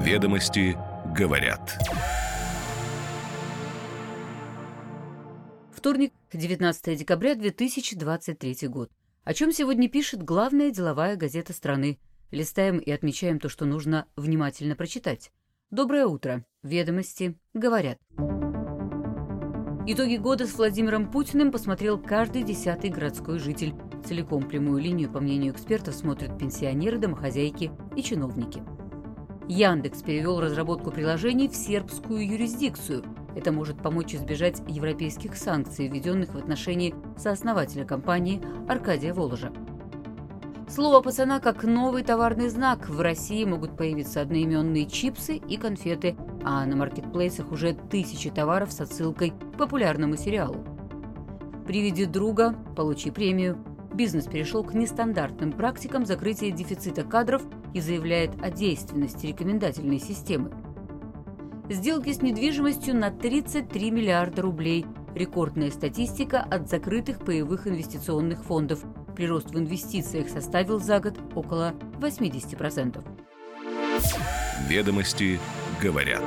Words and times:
Ведомости 0.00 0.78
говорят. 1.14 1.78
Вторник, 5.72 6.14
19 6.32 6.98
декабря 6.98 7.34
2023 7.34 8.68
год. 8.68 8.90
О 9.24 9.34
чем 9.34 9.52
сегодня 9.52 9.90
пишет 9.90 10.22
главная 10.22 10.70
деловая 10.70 11.16
газета 11.16 11.52
страны. 11.52 11.98
Листаем 12.30 12.78
и 12.78 12.90
отмечаем 12.90 13.38
то, 13.38 13.50
что 13.50 13.66
нужно 13.66 14.06
внимательно 14.16 14.74
прочитать. 14.74 15.30
Доброе 15.70 16.06
утро. 16.06 16.46
Ведомости 16.62 17.36
говорят. 17.52 17.98
Итоги 19.86 20.16
года 20.16 20.46
с 20.46 20.54
Владимиром 20.54 21.10
Путиным 21.10 21.52
посмотрел 21.52 21.98
каждый 21.98 22.42
десятый 22.42 22.88
городской 22.88 23.38
житель. 23.38 23.74
Целиком 24.06 24.48
прямую 24.48 24.80
линию, 24.80 25.12
по 25.12 25.20
мнению 25.20 25.52
экспертов, 25.52 25.94
смотрят 25.94 26.38
пенсионеры, 26.38 26.96
домохозяйки 26.96 27.70
и 27.94 28.02
чиновники. 28.02 28.62
Яндекс 29.50 30.02
перевел 30.02 30.38
разработку 30.38 30.92
приложений 30.92 31.48
в 31.48 31.56
сербскую 31.56 32.24
юрисдикцию. 32.24 33.02
Это 33.34 33.50
может 33.50 33.82
помочь 33.82 34.14
избежать 34.14 34.62
европейских 34.68 35.36
санкций, 35.36 35.88
введенных 35.88 36.34
в 36.34 36.38
отношении 36.38 36.94
сооснователя 37.16 37.84
компании 37.84 38.40
Аркадия 38.68 39.12
Воложа. 39.12 39.52
Слово 40.68 41.00
пацана 41.00 41.40
как 41.40 41.64
новый 41.64 42.04
товарный 42.04 42.48
знак. 42.48 42.88
В 42.88 43.00
России 43.00 43.44
могут 43.44 43.76
появиться 43.76 44.20
одноименные 44.20 44.86
чипсы 44.86 45.34
и 45.34 45.56
конфеты, 45.56 46.16
а 46.44 46.64
на 46.64 46.76
маркетплейсах 46.76 47.50
уже 47.50 47.74
тысячи 47.74 48.30
товаров 48.30 48.70
с 48.70 48.80
отсылкой 48.80 49.30
к 49.30 49.58
популярному 49.58 50.16
сериалу. 50.16 50.64
Приведи 51.66 52.04
друга, 52.04 52.54
получи 52.76 53.10
премию. 53.10 53.58
Бизнес 53.92 54.26
перешел 54.26 54.62
к 54.62 54.74
нестандартным 54.74 55.50
практикам 55.50 56.06
закрытия 56.06 56.52
дефицита 56.52 57.02
кадров 57.02 57.42
и 57.74 57.80
заявляет 57.80 58.42
о 58.42 58.50
действенности 58.50 59.26
рекомендательной 59.26 59.98
системы. 59.98 60.52
Сделки 61.68 62.12
с 62.12 62.22
недвижимостью 62.22 62.96
на 62.96 63.10
33 63.10 63.90
миллиарда 63.90 64.42
рублей. 64.42 64.86
Рекордная 65.14 65.70
статистика 65.70 66.40
от 66.40 66.68
закрытых 66.68 67.24
паевых 67.24 67.66
инвестиционных 67.66 68.44
фондов– 68.44 68.84
Прирост 69.20 69.50
в 69.50 69.58
инвестициях 69.58 70.30
составил 70.30 70.78
за 70.78 71.00
год 71.00 71.14
около 71.34 71.74
80%. 72.00 73.04
Ведомости 74.66 75.38
говорят. 75.82 76.24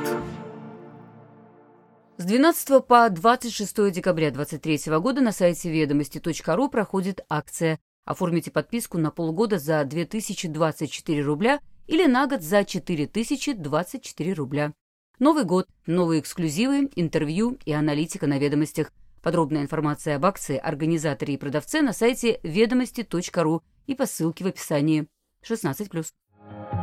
С 2.17 2.25
12 2.25 2.85
по 2.85 3.09
26 3.09 3.91
декабря 3.91 4.29
2023 4.29 4.99
года 4.99 5.21
на 5.21 5.31
сайте 5.31 5.71
ведомости.ру 5.71 6.69
проходит 6.69 7.25
акция 7.29 7.79
«Оформите 8.05 8.51
подписку 8.51 8.97
на 8.97 9.11
полгода 9.11 9.59
за 9.59 9.83
2024 9.83 11.21
рубля 11.21 11.59
или 11.87 12.05
на 12.05 12.27
год 12.27 12.41
за 12.41 12.63
4024 12.63 14.33
рубля». 14.33 14.73
Новый 15.19 15.43
год, 15.43 15.67
новые 15.85 16.21
эксклюзивы, 16.21 16.89
интервью 16.95 17.57
и 17.65 17.71
аналитика 17.71 18.27
на 18.27 18.39
ведомостях– 18.39 18.91
Подробная 19.23 19.61
информация 19.61 20.17
об 20.17 20.25
акции, 20.25 20.57
организаторе 20.57 21.35
и 21.35 21.37
продавце 21.37 21.81
на 21.81 21.93
сайте 21.93 22.41
ведомости.ру 22.43 23.63
и 23.87 23.95
по 23.95 24.05
ссылке 24.05 24.43
в 24.43 24.47
описании. 24.47 25.07
16+. 25.49 26.82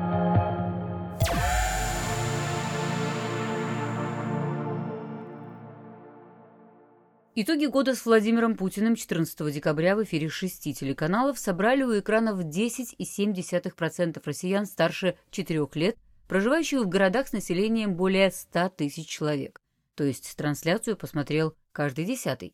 Итоги 7.36 7.66
года 7.66 7.94
с 7.94 8.04
Владимиром 8.06 8.56
Путиным 8.56 8.96
14 8.96 9.54
декабря 9.54 9.94
в 9.94 10.02
эфире 10.02 10.28
шести 10.28 10.74
телеканалов 10.74 11.38
собрали 11.38 11.84
у 11.84 11.96
экранов 11.96 12.40
10,7% 12.40 14.20
россиян 14.24 14.66
старше 14.66 15.16
4 15.30 15.68
лет, 15.74 15.96
проживающих 16.26 16.80
в 16.80 16.88
городах 16.88 17.28
с 17.28 17.32
населением 17.32 17.94
более 17.94 18.32
100 18.32 18.70
тысяч 18.70 19.06
человек. 19.06 19.62
То 19.94 20.02
есть 20.02 20.36
трансляцию 20.36 20.96
посмотрел 20.96 21.54
каждый 21.70 22.04
десятый. 22.04 22.52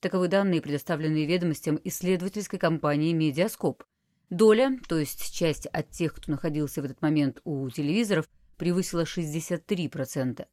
Таковы 0.00 0.26
данные, 0.26 0.60
предоставленные 0.60 1.24
ведомостям 1.24 1.78
исследовательской 1.84 2.58
компании 2.58 3.12
«Медиаскоп». 3.12 3.84
Доля, 4.28 4.76
то 4.88 4.98
есть 4.98 5.32
часть 5.32 5.66
от 5.66 5.90
тех, 5.90 6.12
кто 6.14 6.32
находился 6.32 6.82
в 6.82 6.84
этот 6.84 7.00
момент 7.00 7.40
у 7.44 7.70
телевизоров, 7.70 8.28
превысила 8.56 9.04
63%. 9.04 10.46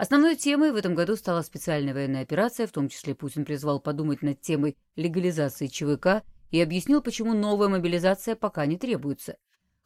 Основной 0.00 0.34
темой 0.34 0.72
в 0.72 0.76
этом 0.76 0.94
году 0.94 1.14
стала 1.14 1.42
специальная 1.42 1.92
военная 1.92 2.22
операция, 2.22 2.66
в 2.66 2.72
том 2.72 2.88
числе 2.88 3.14
Путин 3.14 3.44
призвал 3.44 3.80
подумать 3.80 4.22
над 4.22 4.40
темой 4.40 4.78
легализации 4.96 5.66
ЧВК 5.66 6.24
и 6.50 6.58
объяснил, 6.58 7.02
почему 7.02 7.34
новая 7.34 7.68
мобилизация 7.68 8.34
пока 8.34 8.64
не 8.64 8.78
требуется. 8.78 9.36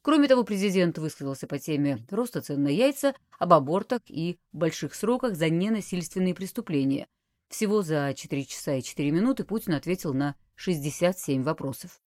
Кроме 0.02 0.28
того, 0.28 0.44
президент 0.44 0.98
высказался 0.98 1.48
по 1.48 1.58
теме 1.58 2.06
роста 2.12 2.42
цен 2.42 2.62
на 2.62 2.69
яйца, 2.69 3.14
об 3.41 3.54
абортах 3.54 4.02
и 4.06 4.38
больших 4.52 4.94
сроках 4.94 5.34
за 5.34 5.48
ненасильственные 5.48 6.36
преступления– 6.36 7.08
всего 7.48 7.82
за 7.82 8.14
4 8.16 8.44
часа 8.44 8.75
и 8.76 8.82
4 8.82 9.10
минуты 9.10 9.42
Путин 9.42 9.72
ответил 9.72 10.14
на 10.14 10.36
67 10.54 11.42
вопросов. 11.42 12.00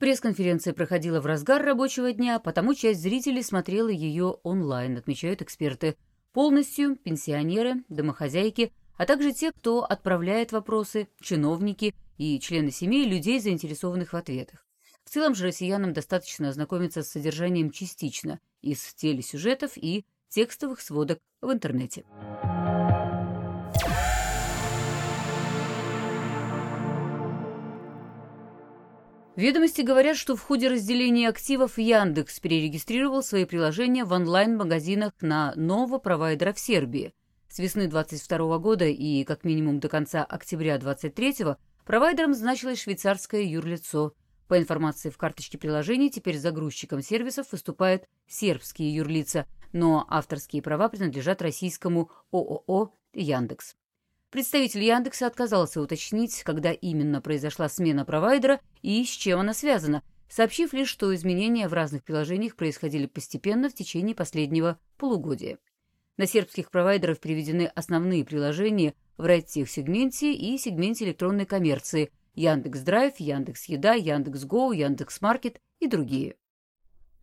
Пресс-конференция 0.00 0.72
проходила 0.72 1.20
в 1.20 1.26
разгар 1.26 1.62
рабочего 1.62 2.12
дня, 2.12 2.40
потому 2.40 2.74
часть 2.74 3.00
зрителей 3.00 3.44
смотрела 3.44 3.90
ее 3.90 4.38
онлайн, 4.42 4.96
отмечают 4.96 5.40
эксперты. 5.40 5.96
Полностью 6.34 6.96
пенсионеры, 6.96 7.84
домохозяйки, 7.88 8.72
а 8.96 9.06
также 9.06 9.32
те, 9.32 9.52
кто 9.52 9.84
отправляет 9.84 10.50
вопросы, 10.50 11.06
чиновники 11.20 11.94
и 12.18 12.40
члены 12.40 12.72
семей 12.72 13.06
людей, 13.06 13.38
заинтересованных 13.38 14.12
в 14.12 14.16
ответах. 14.16 14.66
В 15.04 15.10
целом 15.10 15.36
же 15.36 15.44
россиянам 15.44 15.92
достаточно 15.92 16.48
ознакомиться 16.48 17.04
с 17.04 17.10
содержанием 17.10 17.70
частично 17.70 18.40
из 18.62 18.94
телесюжетов 18.94 19.76
и 19.76 20.04
текстовых 20.28 20.80
сводок 20.80 21.20
в 21.40 21.52
интернете. 21.52 22.04
Ведомости 29.36 29.80
говорят, 29.80 30.16
что 30.16 30.36
в 30.36 30.42
ходе 30.42 30.68
разделения 30.68 31.28
активов 31.28 31.76
Яндекс 31.76 32.38
перерегистрировал 32.38 33.20
свои 33.20 33.44
приложения 33.44 34.04
в 34.04 34.12
онлайн-магазинах 34.12 35.12
на 35.20 35.52
нового 35.56 35.98
провайдера 35.98 36.52
в 36.52 36.60
Сербии. 36.60 37.12
С 37.48 37.58
весны 37.58 37.88
2022 37.88 38.58
года 38.58 38.84
и 38.84 39.24
как 39.24 39.42
минимум 39.42 39.80
до 39.80 39.88
конца 39.88 40.24
октября 40.24 40.78
2023 40.78 41.56
провайдером 41.84 42.32
значилось 42.32 42.82
швейцарское 42.82 43.42
юрлицо. 43.42 44.14
По 44.46 44.56
информации 44.56 45.10
в 45.10 45.18
карточке 45.18 45.58
приложений, 45.58 46.10
теперь 46.10 46.38
загрузчиком 46.38 47.02
сервисов 47.02 47.50
выступают 47.50 48.04
сербские 48.28 48.94
юрлица, 48.94 49.46
но 49.72 50.06
авторские 50.10 50.62
права 50.62 50.88
принадлежат 50.88 51.42
российскому 51.42 52.08
ООО 52.30 52.92
«Яндекс». 53.12 53.74
Представитель 54.34 54.82
Яндекса 54.82 55.28
отказался 55.28 55.80
уточнить, 55.80 56.42
когда 56.42 56.72
именно 56.72 57.20
произошла 57.20 57.68
смена 57.68 58.04
провайдера 58.04 58.60
и 58.82 59.04
с 59.04 59.08
чем 59.08 59.38
она 59.38 59.54
связана, 59.54 60.02
сообщив 60.28 60.72
лишь, 60.72 60.88
что 60.88 61.14
изменения 61.14 61.68
в 61.68 61.72
разных 61.72 62.02
приложениях 62.02 62.56
происходили 62.56 63.06
постепенно 63.06 63.70
в 63.70 63.74
течение 63.74 64.16
последнего 64.16 64.80
полугодия. 64.96 65.58
На 66.16 66.26
сербских 66.26 66.72
провайдеров 66.72 67.20
приведены 67.20 67.70
основные 67.76 68.24
приложения 68.24 68.94
в 69.18 69.24
райтех-сегменте 69.24 70.32
и 70.32 70.58
сегменте 70.58 71.04
электронной 71.04 71.46
коммерции 71.46 72.10
Яндекс 72.34 72.80
Драйв, 72.80 73.20
Яндекс 73.20 73.66
Еда, 73.66 73.92
Яндекс 73.92 74.46
Гоу, 74.46 74.72
Яндекс 74.72 75.20
Маркет 75.20 75.60
и 75.78 75.86
другие. 75.86 76.34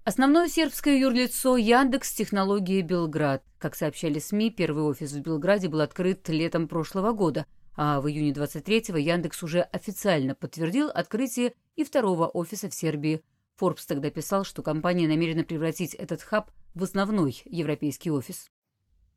Основное 0.04 0.48
сербское 0.48 0.98
юрлицо 0.98 1.58
Яндекс 1.58 2.14
Технологии 2.14 2.82
Белград. 2.82 3.44
Как 3.60 3.76
сообщали 3.76 4.18
СМИ, 4.18 4.50
первый 4.50 4.84
офис 4.84 5.12
в 5.12 5.20
Белграде 5.20 5.70
был 5.70 5.80
открыт 5.80 6.28
летом 6.28 6.68
прошлого 6.68 7.12
года, 7.12 7.46
а 7.76 8.02
в 8.02 8.10
июне 8.10 8.32
23-го 8.32 8.98
Яндекс 8.98 9.44
уже 9.44 9.62
официально 9.62 10.34
подтвердил 10.34 10.90
открытие 10.90 11.54
и 11.76 11.84
второго 11.84 12.26
офиса 12.26 12.68
в 12.68 12.74
Сербии. 12.74 13.22
Forbes 13.60 13.84
тогда 13.88 14.10
писал, 14.10 14.44
что 14.44 14.64
компания 14.64 15.08
намерена 15.08 15.44
превратить 15.44 15.94
этот 15.94 16.24
хаб 16.24 16.50
в 16.74 16.82
основной 16.82 17.40
европейский 17.46 18.10
офис. 18.10 18.50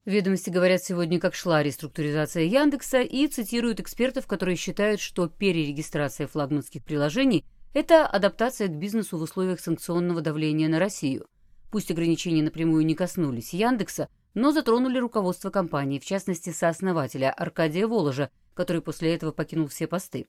Ведомости 0.04 0.50
говорят 0.50 0.84
сегодня, 0.84 1.18
как 1.18 1.34
шла 1.34 1.62
реструктуризация 1.62 2.42
Яндекса 2.42 3.00
и 3.00 3.26
цитируют 3.26 3.80
экспертов, 3.80 4.26
которые 4.26 4.56
считают, 4.56 5.00
что 5.00 5.28
перерегистрация 5.28 6.26
флагманских 6.26 6.84
приложений– 6.84 7.46
это 7.74 8.06
адаптация 8.06 8.68
к 8.68 8.76
бизнесу 8.76 9.18
в 9.18 9.22
условиях 9.22 9.60
санкционного 9.60 10.20
давления 10.20 10.68
на 10.68 10.78
Россию. 10.78 11.26
Пусть 11.70 11.90
ограничения 11.90 12.42
напрямую 12.42 12.86
не 12.86 12.94
коснулись 12.94 13.52
Яндекса, 13.52 14.08
но 14.32 14.52
затронули 14.52 14.98
руководство 14.98 15.50
компании, 15.50 15.98
в 15.98 16.04
частности, 16.04 16.50
сооснователя 16.50 17.32
Аркадия 17.32 17.86
Воложа, 17.86 18.30
который 18.54 18.80
после 18.80 19.14
этого 19.14 19.32
покинул 19.32 19.66
все 19.66 19.86
посты. 19.86 20.26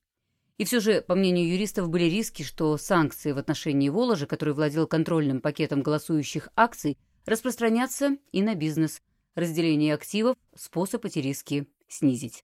И 0.57 0.65
все 0.65 0.79
же, 0.79 1.01
по 1.01 1.15
мнению 1.15 1.49
юристов, 1.49 1.89
были 1.89 2.05
риски, 2.05 2.43
что 2.43 2.77
санкции 2.77 3.31
в 3.31 3.37
отношении 3.37 3.89
Воложа, 3.89 4.25
который 4.25 4.53
владел 4.53 4.87
контрольным 4.87 5.41
пакетом 5.41 5.83
голосующих 5.83 6.49
акций, 6.55 6.97
распространятся 7.25 8.17
и 8.31 8.41
на 8.41 8.55
бизнес. 8.55 9.01
Разделение 9.35 9.93
активов– 9.93 10.37
способ 10.55 11.05
эти 11.05 11.19
риски 11.19 11.67
снизить. 11.87 12.43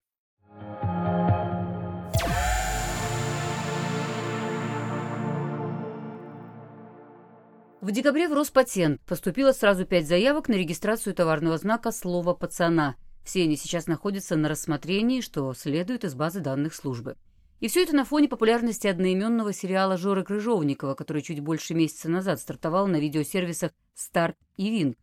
В 7.82 7.92
декабре 7.92 8.28
в 8.28 8.34
Роспатент 8.34 9.02
поступило 9.08 9.54
сразу 9.54 9.88
пять 9.88 10.08
заявок 10.08 10.48
на 10.48 10.54
регистрацию 10.54 11.16
товарного 11.16 11.58
знака 11.58 11.92
«Слово 11.92 12.36
пацана». 12.36 12.96
Все 13.24 13.42
они 13.42 13.58
сейчас 13.58 13.88
находятся 13.88 14.36
на 14.36 14.50
рассмотрении, 14.50 15.22
что 15.22 15.52
следует 15.56 16.04
из 16.04 16.14
базы 16.14 16.42
данных 16.42 16.76
службы. 16.76 17.18
И 17.60 17.68
все 17.68 17.82
это 17.82 17.96
на 17.96 18.06
фоне 18.06 18.30
популярности 18.30 18.86
одноименного 18.86 19.52
сериала 19.52 19.98
Жоры 19.98 20.24
Крыжовникова, 20.24 20.94
который 20.94 21.24
чуть 21.24 21.40
больше 21.40 21.74
месяца 21.74 22.08
назад 22.08 22.40
стартовал 22.40 22.86
на 22.86 22.98
видеосервисах 22.98 23.72
«Старт» 23.96 24.38
и 24.58 24.70
«Винг». 24.70 24.96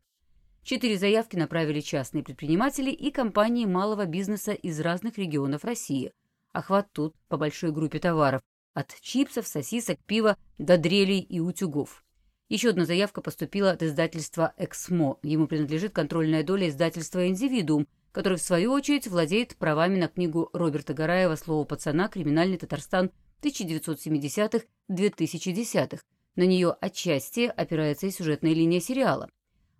Четыре 0.62 0.98
заявки 0.98 1.34
направили 1.34 1.80
частные 1.80 2.22
предприниматели 2.22 2.92
и 2.92 3.10
компании 3.10 3.66
малого 3.66 4.06
бизнеса 4.06 4.52
из 4.52 4.78
разных 4.78 5.18
регионов 5.18 5.64
России. 5.64 6.12
Охват 6.52 6.92
тут 6.92 7.16
по 7.26 7.38
большой 7.38 7.72
группе 7.72 7.98
товаров– 7.98 8.40
от 8.72 8.94
чипсов, 9.00 9.48
сосисок, 9.48 9.98
пива 10.06 10.36
до 10.58 10.78
дрелей 10.78 11.18
и 11.18 11.40
утюгов. 11.40 12.04
Еще 12.48 12.70
одна 12.70 12.86
заявка 12.86 13.20
поступила 13.20 13.72
от 13.72 13.82
издательства 13.82 14.54
«Эксмо». 14.56 15.18
Ему 15.22 15.46
принадлежит 15.46 15.92
контрольная 15.92 16.42
доля 16.42 16.70
издательства 16.70 17.28
«Индивидуум», 17.28 17.86
который, 18.10 18.38
в 18.38 18.42
свою 18.42 18.72
очередь, 18.72 19.06
владеет 19.06 19.54
правами 19.56 19.98
на 19.98 20.08
книгу 20.08 20.48
Роберта 20.54 20.94
Гараева 20.94 21.36
«Слово 21.36 21.64
пацана. 21.64 22.08
Криминальный 22.08 22.56
Татарстан 22.56 23.10
1970-2010-х». 23.42 26.02
На 26.36 26.46
нее 26.46 26.74
отчасти 26.80 27.52
опирается 27.54 28.06
и 28.06 28.10
сюжетная 28.10 28.54
линия 28.54 28.80
сериала. 28.80 29.28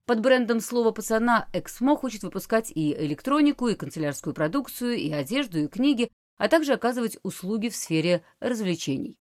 Под 0.05 0.20
брендом 0.20 0.61
«Слово 0.61 0.91
пацана» 0.91 1.49
«Эксмо» 1.55 1.97
хочет 1.97 2.23
выпускать 2.23 2.70
и 2.70 2.93
электронику, 2.93 3.69
и 3.69 3.76
канцелярскую 3.76 4.35
продукцию, 4.35 4.97
и 4.97 5.11
одежду, 5.11 5.59
и 5.59 5.69
книги, 5.69 6.11
а 6.37 6.49
также 6.49 6.75
оказывать 6.75 7.17
услуги 7.23 7.70
в 7.70 7.76
сфере 7.76 8.23
развлечений. 8.41 9.17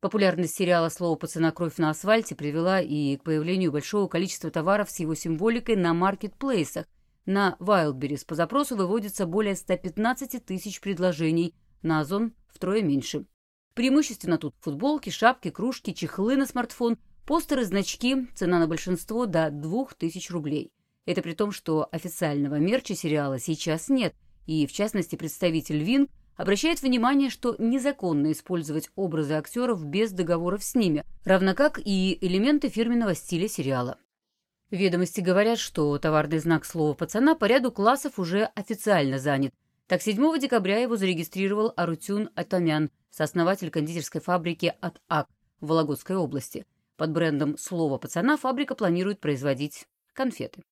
Популярность 0.00 0.54
сериала 0.54 0.88
«Слово 0.88 1.16
пацана. 1.16 1.52
Кровь 1.52 1.76
на 1.76 1.90
асфальте» 1.90 2.34
привела 2.34 2.80
и 2.80 3.18
к 3.18 3.22
появлению 3.22 3.70
большого 3.70 4.08
количества 4.08 4.50
товаров 4.50 4.90
с 4.90 4.98
его 4.98 5.14
символикой 5.14 5.76
на 5.76 5.92
маркетплейсах. 5.92 6.86
На 7.26 7.56
Wildberries 7.60 8.24
по 8.26 8.34
запросу 8.34 8.76
выводится 8.76 9.26
более 9.26 9.54
115 9.54 10.42
тысяч 10.42 10.80
предложений, 10.80 11.54
на 11.82 12.00
Озон 12.00 12.32
втрое 12.48 12.80
меньше. 12.82 13.26
Преимущественно 13.74 14.38
тут 14.38 14.54
футболки, 14.60 15.10
шапки, 15.10 15.50
кружки, 15.50 15.92
чехлы 15.92 16.36
на 16.36 16.46
смартфон, 16.46 16.96
постеры, 17.26 17.66
значки, 17.66 18.26
цена 18.34 18.58
на 18.58 18.66
большинство 18.66 19.26
до 19.26 19.50
2000 19.50 20.32
рублей. 20.32 20.72
Это 21.04 21.20
при 21.20 21.34
том, 21.34 21.52
что 21.52 21.88
официального 21.92 22.54
мерча 22.54 22.94
сериала 22.94 23.38
сейчас 23.38 23.90
нет, 23.90 24.14
и, 24.46 24.66
в 24.66 24.72
частности, 24.72 25.16
представитель 25.16 25.82
Вин 25.82 26.08
обращает 26.36 26.82
внимание, 26.82 27.30
что 27.30 27.56
незаконно 27.58 28.32
использовать 28.32 28.90
образы 28.96 29.34
актеров 29.34 29.84
без 29.84 30.12
договоров 30.12 30.62
с 30.62 30.74
ними, 30.74 31.04
равно 31.24 31.54
как 31.54 31.80
и 31.84 32.18
элементы 32.20 32.68
фирменного 32.68 33.14
стиля 33.14 33.48
сериала. 33.48 33.98
Ведомости 34.70 35.20
говорят, 35.20 35.58
что 35.58 35.98
товарный 35.98 36.38
знак 36.38 36.64
слова 36.64 36.94
«пацана» 36.94 37.34
по 37.34 37.46
ряду 37.46 37.72
классов 37.72 38.18
уже 38.18 38.44
официально 38.54 39.18
занят. 39.18 39.52
Так, 39.88 40.00
7 40.00 40.38
декабря 40.38 40.78
его 40.78 40.96
зарегистрировал 40.96 41.72
Арутюн 41.76 42.30
Атамян, 42.36 42.90
сооснователь 43.10 43.70
кондитерской 43.70 44.20
фабрики 44.20 44.72
«От-Ак» 44.80 45.28
в 45.60 45.66
Вологодской 45.66 46.14
области. 46.14 46.64
Под 46.96 47.10
брендом 47.10 47.58
«Слово 47.58 47.98
пацана» 47.98 48.36
фабрика 48.36 48.76
планирует 48.76 49.18
производить 49.20 49.88
конфеты. 50.12 50.62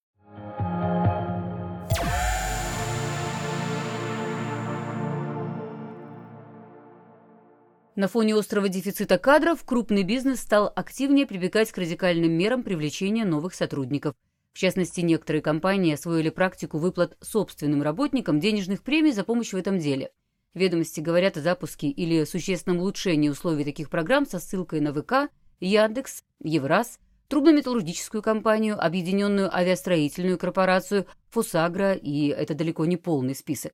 На 7.99 8.07
фоне 8.07 8.37
острого 8.37 8.69
дефицита 8.69 9.19
кадров 9.19 9.65
крупный 9.65 10.05
бизнес 10.05 10.39
стал 10.39 10.73
активнее 10.77 11.27
прибегать 11.27 11.73
к 11.73 11.79
радикальным 11.79 12.31
мерам 12.31 12.63
привлечения 12.63 13.25
новых 13.25 13.55
сотрудников. 13.55 14.15
В 14.53 14.59
частности, 14.59 15.01
некоторые 15.01 15.43
компании 15.43 15.95
освоили 15.95 16.31
практику 16.31 16.79
выплат 16.79 17.17
собственным 17.21 17.83
работникам 17.83 18.39
денежных 18.39 18.85
премий 18.85 19.11
за 19.11 19.25
помощь 19.25 19.53
в 19.53 19.57
этом 19.57 19.81
деле. 19.81 20.13
Ведомости 20.55 21.01
говорят 21.01 21.39
о 21.39 21.41
запуске 21.41 21.89
или 21.89 22.23
существенном 22.23 22.79
улучшении 22.79 23.31
условий 23.31 23.65
таких 23.65 23.91
программ 23.91 24.27
со 24.27 24.39
ссылкой 24.39 24.79
на 24.79 24.95
ВК, 24.95 25.33
Яндекс, 25.59 26.23
Евраз, 26.41 27.01
трубно-металлургическую 27.27 28.23
компанию, 28.23 28.81
Объединенную 28.81 29.53
авиастроительную 29.53 30.39
корпорацию, 30.39 31.07
Фосагро, 31.31 31.95
и 31.95 32.29
это 32.29 32.55
далеко 32.55 32.87
не 32.87 32.97
полный 32.97 33.35
список. 33.35 33.73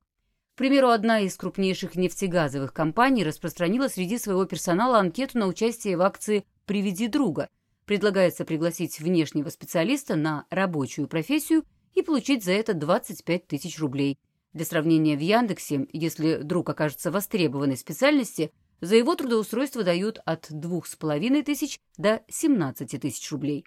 К 0.55 0.59
примеру, 0.59 0.91
одна 0.91 1.19
из 1.19 1.37
крупнейших 1.37 1.97
нефтегазовых 1.97 2.73
компаний 2.73 3.25
распространила 3.25 3.89
среди 3.89 4.19
своего 4.19 4.45
персонала 4.45 5.01
анкету 5.01 5.37
на 5.37 5.49
участие 5.49 5.97
в 5.97 6.03
акции 6.03 6.45
«Приведи 6.65 7.09
друга». 7.09 7.49
Предлагается 7.87 8.45
пригласить 8.45 9.01
внешнего 9.01 9.49
специалиста 9.49 10.15
на 10.15 10.47
рабочую 10.51 11.09
профессию 11.09 11.65
и 11.95 12.03
получить 12.03 12.45
за 12.45 12.53
это 12.53 12.73
25 12.73 13.49
тысяч 13.49 13.81
рублей. 13.81 14.17
Для 14.53 14.65
сравнения, 14.65 15.17
в 15.17 15.21
Яндексе, 15.21 15.89
если 15.93 16.37
друг 16.37 16.71
окажется 16.71 17.11
востребованной 17.11 17.77
специальности, 17.77 18.53
за 18.81 18.95
его 18.95 19.17
трудоустройство 19.17 19.83
дают 19.83 20.21
от 20.25 20.53
2,5 20.53 21.43
тысяч 21.43 21.81
до 21.97 22.23
17 22.29 23.01
тысяч 23.01 23.33
рублей. 23.33 23.65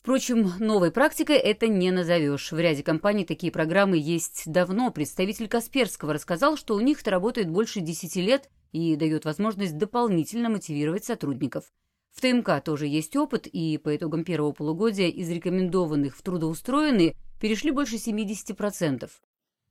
Впрочем, 0.00 0.52
новой 0.60 0.92
практикой 0.92 1.36
это 1.36 1.66
не 1.68 1.90
назовешь. 1.90 2.52
В 2.52 2.58
ряде 2.58 2.82
компаний 2.82 3.24
такие 3.24 3.50
программы 3.50 3.98
есть 3.98 4.44
давно. 4.46 4.90
Представитель 4.90 5.48
Касперского 5.48 6.12
рассказал, 6.12 6.56
что 6.56 6.76
у 6.76 6.80
них 6.80 7.00
это 7.00 7.10
работает 7.10 7.50
больше 7.50 7.80
10 7.80 8.16
лет 8.16 8.48
и 8.72 8.94
дает 8.96 9.24
возможность 9.24 9.76
дополнительно 9.76 10.48
мотивировать 10.48 11.04
сотрудников. 11.04 11.64
В 12.12 12.20
ТМК 12.20 12.62
тоже 12.64 12.86
есть 12.86 13.14
опыт, 13.16 13.46
и 13.46 13.78
по 13.78 13.94
итогам 13.94 14.24
первого 14.24 14.52
полугодия 14.52 15.08
из 15.08 15.28
рекомендованных 15.28 16.16
в 16.16 16.22
трудоустроенные 16.22 17.14
перешли 17.40 17.70
больше 17.70 17.96
70%. 17.96 19.10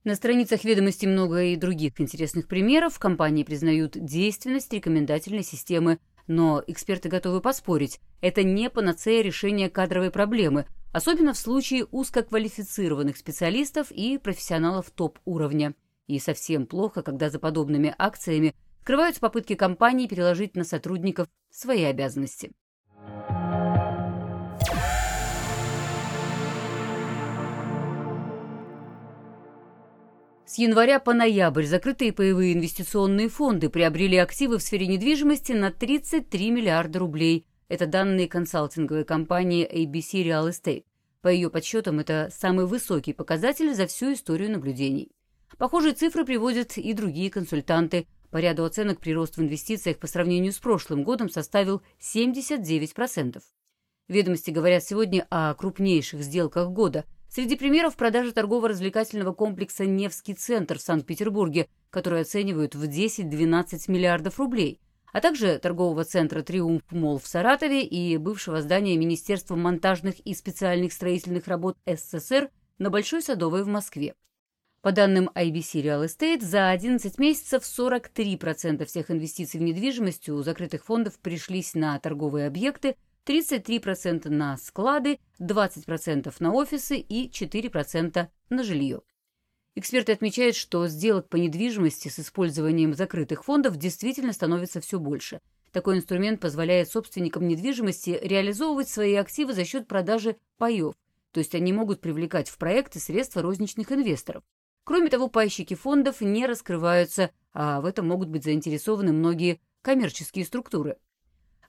На 0.04 0.14
страницах 0.14 0.62
ведомости 0.62 1.06
много 1.06 1.42
и 1.42 1.56
других 1.56 2.00
интересных 2.00 2.46
примеров. 2.46 3.00
Компании 3.00 3.42
признают 3.42 3.92
действенность 3.96 4.72
рекомендательной 4.72 5.42
системы 5.42 5.98
но 6.26 6.62
эксперты 6.66 7.08
готовы 7.08 7.40
поспорить, 7.40 8.00
это 8.20 8.42
не 8.42 8.70
панацея 8.70 9.22
решения 9.22 9.68
кадровой 9.68 10.10
проблемы, 10.10 10.66
особенно 10.92 11.32
в 11.32 11.38
случае 11.38 11.86
узкоквалифицированных 11.90 13.16
специалистов 13.16 13.90
и 13.90 14.18
профессионалов 14.18 14.90
топ-уровня. 14.90 15.74
И 16.06 16.18
совсем 16.18 16.66
плохо, 16.66 17.02
когда 17.02 17.30
за 17.30 17.38
подобными 17.38 17.94
акциями 17.98 18.54
скрываются 18.82 19.20
попытки 19.20 19.54
компании 19.54 20.06
переложить 20.06 20.54
на 20.54 20.64
сотрудников 20.64 21.28
свои 21.50 21.82
обязанности. 21.82 22.52
С 30.56 30.58
января 30.58 31.00
по 31.00 31.12
ноябрь 31.12 31.66
закрытые 31.66 32.14
паевые 32.14 32.54
инвестиционные 32.54 33.28
фонды 33.28 33.68
приобрели 33.68 34.16
активы 34.16 34.56
в 34.56 34.62
сфере 34.62 34.86
недвижимости 34.86 35.52
на 35.52 35.70
33 35.70 36.50
миллиарда 36.50 36.98
рублей. 36.98 37.44
Это 37.68 37.86
данные 37.86 38.26
консалтинговой 38.26 39.04
компании 39.04 39.70
ABC 39.70 40.24
Real 40.24 40.48
Estate. 40.48 40.84
По 41.20 41.28
ее 41.28 41.50
подсчетам, 41.50 41.98
это 41.98 42.30
самый 42.32 42.64
высокий 42.64 43.12
показатель 43.12 43.74
за 43.74 43.86
всю 43.86 44.14
историю 44.14 44.50
наблюдений. 44.50 45.12
Похожие 45.58 45.92
цифры 45.92 46.24
приводят 46.24 46.78
и 46.78 46.94
другие 46.94 47.30
консультанты. 47.30 48.06
По 48.30 48.38
ряду 48.38 48.64
оценок 48.64 48.98
прирост 48.98 49.36
в 49.36 49.42
инвестициях 49.42 49.98
по 49.98 50.06
сравнению 50.06 50.54
с 50.54 50.58
прошлым 50.58 51.04
годом 51.04 51.28
составил 51.28 51.82
79%. 52.00 53.42
Ведомости 54.08 54.50
говорят 54.50 54.84
сегодня 54.84 55.26
о 55.28 55.52
крупнейших 55.52 56.22
сделках 56.22 56.70
года– 56.70 57.04
Среди 57.28 57.56
примеров 57.56 57.96
продажи 57.96 58.32
торгово-развлекательного 58.32 59.32
комплекса 59.32 59.84
«Невский 59.84 60.34
центр» 60.34 60.78
в 60.78 60.82
Санкт-Петербурге, 60.82 61.68
который 61.90 62.22
оценивают 62.22 62.74
в 62.74 62.84
10-12 62.84 63.90
миллиардов 63.90 64.38
рублей, 64.38 64.80
а 65.12 65.20
также 65.20 65.58
торгового 65.58 66.04
центра 66.04 66.42
«Триумф 66.42 66.82
Мол» 66.90 67.18
в 67.18 67.26
Саратове 67.26 67.82
и 67.84 68.16
бывшего 68.16 68.62
здания 68.62 68.96
Министерства 68.96 69.56
монтажных 69.56 70.20
и 70.20 70.34
специальных 70.34 70.92
строительных 70.92 71.46
работ 71.48 71.76
СССР 71.86 72.50
на 72.78 72.90
Большой 72.90 73.22
Садовой 73.22 73.64
в 73.64 73.68
Москве. 73.68 74.14
По 74.82 74.92
данным 74.92 75.28
IBC 75.34 75.82
Real 75.82 76.04
Estate, 76.04 76.44
за 76.44 76.70
11 76.70 77.18
месяцев 77.18 77.64
43% 77.64 78.84
всех 78.84 79.10
инвестиций 79.10 79.58
в 79.58 79.62
недвижимость 79.62 80.28
у 80.28 80.42
закрытых 80.42 80.84
фондов 80.84 81.18
пришлись 81.18 81.74
на 81.74 81.98
торговые 81.98 82.46
объекты, 82.46 82.96
33% 83.26 84.28
на 84.28 84.56
склады, 84.56 85.18
20% 85.40 86.32
на 86.38 86.52
офисы 86.52 86.98
и 86.98 87.28
4% 87.28 88.28
на 88.50 88.62
жилье. 88.62 89.02
Эксперты 89.74 90.12
отмечают, 90.12 90.56
что 90.56 90.86
сделок 90.86 91.28
по 91.28 91.36
недвижимости 91.36 92.08
с 92.08 92.18
использованием 92.18 92.94
закрытых 92.94 93.44
фондов 93.44 93.76
действительно 93.76 94.32
становится 94.32 94.80
все 94.80 94.98
больше. 94.98 95.40
Такой 95.72 95.98
инструмент 95.98 96.40
позволяет 96.40 96.88
собственникам 96.88 97.46
недвижимости 97.46 98.18
реализовывать 98.22 98.88
свои 98.88 99.14
активы 99.14 99.52
за 99.52 99.66
счет 99.66 99.86
продажи 99.86 100.36
паев, 100.56 100.94
то 101.32 101.40
есть 101.40 101.54
они 101.54 101.74
могут 101.74 102.00
привлекать 102.00 102.48
в 102.48 102.56
проекты 102.56 102.98
средства 103.00 103.42
розничных 103.42 103.92
инвесторов. 103.92 104.42
Кроме 104.84 105.10
того, 105.10 105.28
пайщики 105.28 105.74
фондов 105.74 106.22
не 106.22 106.46
раскрываются, 106.46 107.30
а 107.52 107.82
в 107.82 107.84
этом 107.84 108.06
могут 108.06 108.28
быть 108.28 108.44
заинтересованы 108.44 109.12
многие 109.12 109.60
коммерческие 109.82 110.46
структуры. 110.46 110.96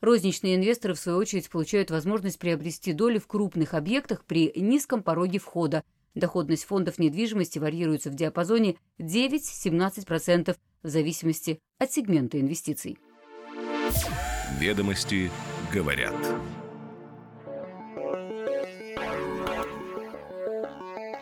Розничные 0.01 0.55
инвесторы, 0.55 0.93
в 0.93 0.99
свою 0.99 1.17
очередь, 1.17 1.49
получают 1.49 1.91
возможность 1.91 2.39
приобрести 2.39 2.93
доли 2.93 3.17
в 3.17 3.27
крупных 3.27 3.73
объектах 3.73 4.25
при 4.25 4.51
низком 4.55 5.03
пороге 5.03 5.39
входа. 5.39 5.83
Доходность 6.15 6.65
фондов 6.65 6.97
недвижимости 6.99 7.59
варьируется 7.59 8.09
в 8.09 8.15
диапазоне 8.15 8.77
9-17% 8.99 10.55
в 10.83 10.87
зависимости 10.87 11.59
от 11.79 11.91
сегмента 11.91 12.39
инвестиций. 12.39 12.97
Ведомости 14.59 15.29
говорят. 15.73 16.15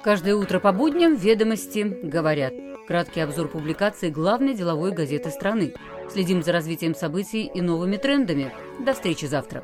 Каждое 0.04 0.36
утро 0.36 0.60
по 0.60 0.72
будням 0.72 1.16
«Ведомости» 1.16 1.82
говорят. 2.04 2.54
Краткий 2.88 3.22
обзор 3.22 3.48
публикаций 3.48 4.12
главной 4.12 4.54
деловой 4.54 4.92
газеты 4.92 5.32
страны. 5.32 5.74
Следим 6.12 6.44
за 6.44 6.52
развитием 6.52 6.94
событий 6.94 7.50
и 7.54 7.62
новыми 7.62 7.98
трендами. 7.98 8.54
До 8.80 8.94
встречи 8.94 9.26
завтра. 9.26 9.64